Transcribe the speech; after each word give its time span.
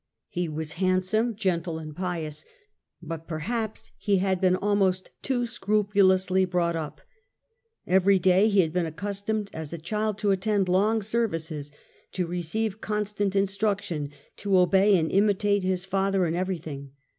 He 0.29 0.49
was 0.49 0.73
handsome, 0.81 1.35
gentle 1.35 1.77
and 1.77 1.95
pious, 1.95 2.43
but 3.03 3.27
perhaps 3.27 3.91
he 3.99 4.17
had 4.17 4.41
been 4.41 4.55
almost 4.55 5.11
too 5.21 5.45
scrupulously 5.45 6.43
brought 6.43 6.75
up. 6.75 7.01
Every 7.85 8.17
day 8.17 8.49
he 8.49 8.61
had 8.61 8.73
been 8.73 8.87
accustomed 8.87 9.51
as 9.53 9.73
a 9.73 9.77
child 9.77 10.17
to 10.17 10.31
attend 10.31 10.67
long 10.67 11.03
services, 11.03 11.71
to 12.13 12.25
receive 12.25 12.81
constant 12.81 13.35
instruction, 13.35 14.09
to 14.37 14.57
obey 14.57 14.97
and 14.97 15.11
imitate 15.11 15.61
his 15.61 15.85
father 15.85 16.25
in 16.25 16.33
everything. 16.33 16.93